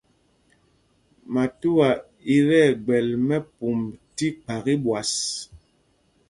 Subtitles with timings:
[1.33, 1.89] Matauá
[2.35, 3.85] í tí ɛgbɛl mɛ́pûmb
[4.15, 5.11] tí kphak íɓwas.